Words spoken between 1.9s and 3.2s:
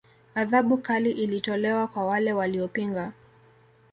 wale waliopinga